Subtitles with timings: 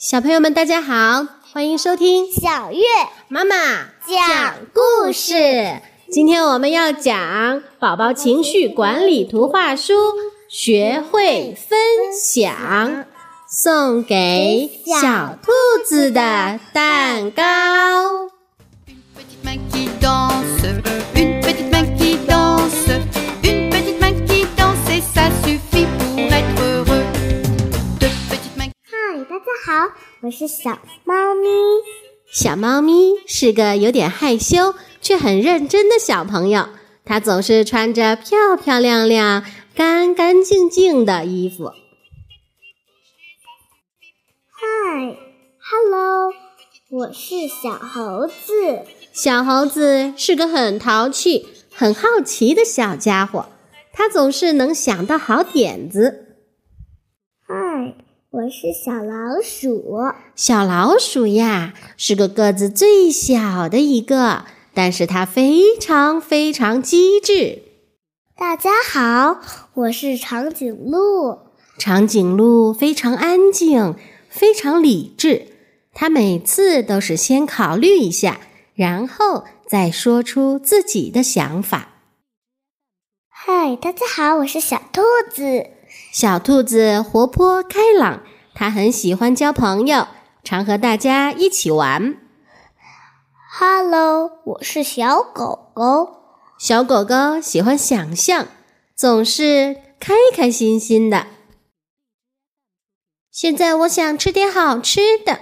[0.00, 2.82] 小朋友们，大家好，欢迎收听小月
[3.28, 3.54] 妈妈
[4.06, 5.82] 讲故事。
[6.10, 9.92] 今天我们要讲宝宝情绪管理图画书，
[10.48, 11.78] 学会分
[12.18, 13.04] 享，
[13.46, 15.52] 送给小兔
[15.84, 17.42] 子的蛋糕。
[29.62, 29.92] 好，
[30.22, 31.46] 我是小猫咪。
[32.32, 36.70] 小猫咪是个有点害羞却很认真的小朋友，
[37.04, 41.72] 它总是穿着漂漂亮亮、干干净净的衣服。
[44.50, 45.18] 嗨
[45.58, 46.32] ，Hello，
[46.88, 48.86] 我是小猴子。
[49.12, 53.50] 小猴子是个很淘气、很好奇的小家伙，
[53.92, 56.29] 它总是能想到好点子。
[58.32, 58.38] 嗨。
[58.38, 59.98] 我是小老鼠，
[60.36, 67.62] 小老鼠呀，是个个子最小的一个，但是它非常非常机智。
[68.36, 69.40] 大家好，
[69.74, 71.38] 我是长颈鹿。
[71.78, 73.96] 长颈鹿非常安静，
[74.28, 75.46] 非常理智，
[75.92, 78.40] 它每次都是先考虑一下，
[78.74, 81.88] 然后再说出自己的想法。
[83.28, 85.70] 嗨，大家好，我是小兔子。
[86.12, 88.22] 小兔子活泼开朗，
[88.60, 90.06] 它很喜欢交朋友，
[90.44, 92.18] 常和大家一起玩。
[93.58, 96.18] Hello，我是小狗狗。
[96.58, 98.48] 小狗狗喜欢想象，
[98.94, 101.28] 总是开开心心的。
[103.30, 105.40] 现在我想吃点好吃的。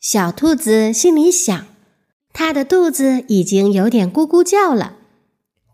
[0.00, 1.66] 小兔子心里想，
[2.32, 4.96] 它的肚子已经有点咕咕叫了。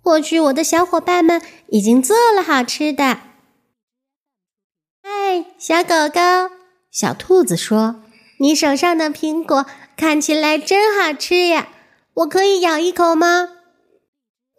[0.02, 3.20] 或许我的小伙伴们已经做了好吃的。
[5.56, 6.20] 小狗狗，
[6.92, 8.02] 小兔子说
[8.38, 9.64] ：“你手上的苹果
[9.96, 11.68] 看起来真好吃呀，
[12.12, 13.48] 我可以咬一口吗？”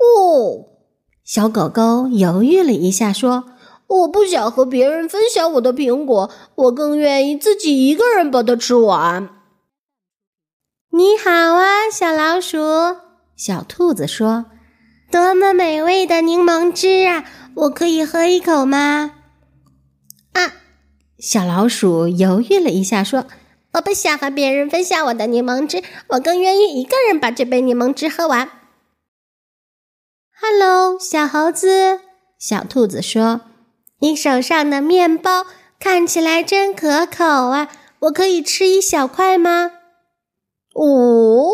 [0.01, 0.65] 哦，
[1.23, 3.43] 小狗狗犹豫了一下，说
[3.85, 9.29] ：“我不想和别人分享我的苹果，我更愿意自己一个人把它吃完。”
[10.89, 12.57] 你好啊，小老鼠，
[13.35, 14.45] 小兔子说
[15.11, 19.19] ：“多么美味的柠檬汁啊，我可以喝一口吗？”
[21.23, 21.25] 啊。
[21.25, 23.25] 小老鼠犹豫了一下，说
[23.75, 28.49] ：“我不想和别人分享我的柠檬汁，我更愿意一个人把这杯柠檬汁喝完。
[30.41, 32.01] ”“Hello，小猴子。”
[32.37, 33.39] 小兔子说
[33.99, 35.45] ：“你手上的面包
[35.79, 37.69] 看起来真可口啊，
[37.99, 39.71] 我可以吃一小块吗
[40.75, 41.47] ？”“哦。”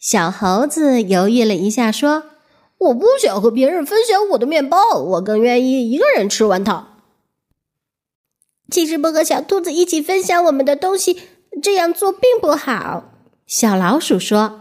[0.00, 2.24] 小猴子犹豫了一下，说
[2.78, 6.88] ：“我不想和别人分享我的面包，我更愿意一个人吃完它。”
[8.70, 11.20] 其实不和小兔子一起分享我们的东西，
[11.62, 13.04] 这样做并不好。
[13.46, 14.60] 小老鼠说：“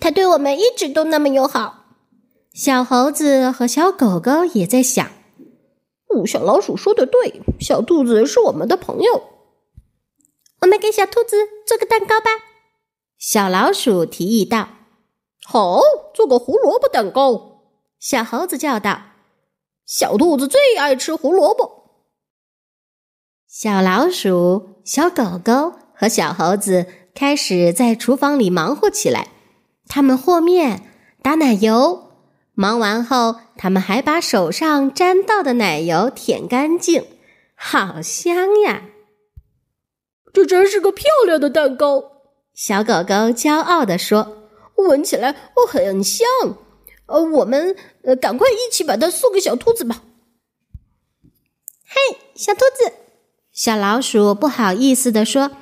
[0.00, 1.84] 它对我们一直都那么友好。”
[2.54, 5.06] 小猴子和小狗狗也在想
[6.08, 9.22] ：“哦，小老鼠说的对，小兔子是我们的朋友。”
[10.62, 12.30] 我们给小兔子做个蛋糕吧。
[13.18, 14.68] 小老鼠提议道
[15.44, 15.80] ：“好，
[16.14, 17.60] 做个胡萝卜蛋糕。”
[18.00, 19.02] 小猴子叫道
[19.84, 21.82] ：“小兔子最爱吃胡萝卜。”
[23.56, 29.28] 小老鼠、小狗狗和小猴子开始在厨房里忙活起来。
[29.86, 30.82] 他们和面、
[31.22, 32.10] 打奶油，
[32.54, 37.06] 忙完后，他们还把手上沾到的奶油舔干净，
[37.54, 38.86] 好香呀！
[40.32, 42.02] 这真是个漂亮的蛋糕。
[42.54, 44.48] 小狗狗骄傲地说
[44.88, 46.26] ：“闻起来我很香。”
[47.06, 50.02] 呃，我们呃，赶快一起把它送给小兔子吧。
[51.86, 52.92] 嘿，小兔子。
[53.54, 55.52] 小老鼠不好意思地说：“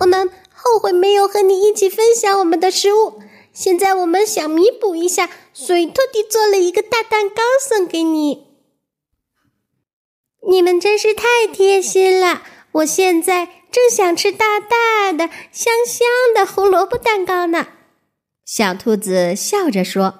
[0.00, 3.20] 我们后悔没有和你一起分享我们的食物。
[3.52, 8.46] 现在我们想弥补一下，所以特地做了一个大蛋糕送给你。
[10.48, 12.42] 你们真是太贴心了！
[12.72, 17.66] 我现在正想吃大大的、香香的胡萝卜蛋糕呢。”
[18.46, 20.14] 小兔子笑着说。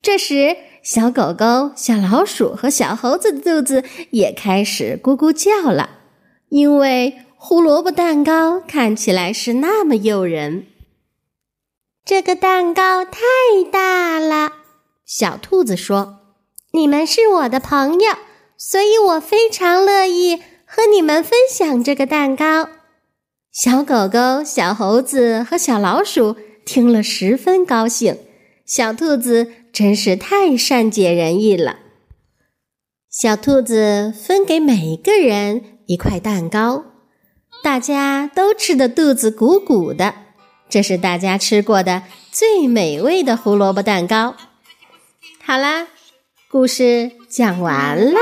[0.00, 5.97] 这时，小狗狗、小老鼠和小猴子的肚子也开始咕咕叫了。
[6.48, 10.66] 因为胡萝卜蛋糕看起来是那么诱人，
[12.04, 13.20] 这个蛋糕太
[13.70, 14.52] 大了。
[15.04, 16.20] 小兔子说
[16.72, 18.12] ：“你们是我的朋友，
[18.56, 22.70] 所以我非常乐意和你们分享这个蛋糕。”
[23.52, 28.18] 小狗狗、小猴子和小老鼠听了十分高兴。
[28.64, 31.78] 小兔子真是太善解人意了。
[33.10, 35.77] 小兔子分给每一个人。
[35.88, 36.84] 一块蛋糕，
[37.62, 40.14] 大家都吃得肚子鼓鼓的。
[40.68, 44.34] 这是大家吃过的最美味的胡萝卜蛋糕。
[45.42, 45.86] 好啦，
[46.50, 48.20] 故事讲完了。